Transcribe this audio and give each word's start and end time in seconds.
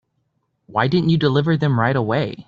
Why 0.65 0.87
didn't 0.87 1.09
you 1.09 1.17
deliver 1.19 1.57
them 1.57 1.79
right 1.79 1.95
away? 1.95 2.37